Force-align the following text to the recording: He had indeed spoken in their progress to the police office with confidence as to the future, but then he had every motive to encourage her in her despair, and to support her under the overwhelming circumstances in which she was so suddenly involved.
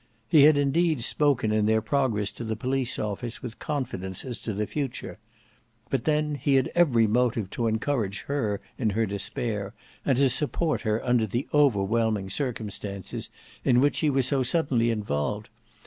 He 0.27 0.45
had 0.45 0.57
indeed 0.57 1.03
spoken 1.03 1.51
in 1.51 1.67
their 1.67 1.79
progress 1.79 2.31
to 2.31 2.43
the 2.43 2.55
police 2.55 2.97
office 2.97 3.43
with 3.43 3.59
confidence 3.59 4.25
as 4.25 4.39
to 4.39 4.51
the 4.51 4.65
future, 4.65 5.19
but 5.91 6.05
then 6.05 6.33
he 6.33 6.55
had 6.55 6.71
every 6.73 7.05
motive 7.05 7.51
to 7.51 7.67
encourage 7.67 8.21
her 8.21 8.61
in 8.79 8.89
her 8.97 9.05
despair, 9.05 9.75
and 10.03 10.17
to 10.17 10.27
support 10.31 10.81
her 10.81 11.05
under 11.05 11.27
the 11.27 11.47
overwhelming 11.53 12.31
circumstances 12.31 13.29
in 13.63 13.79
which 13.79 13.97
she 13.97 14.09
was 14.09 14.25
so 14.25 14.41
suddenly 14.41 14.89
involved. 14.89 15.49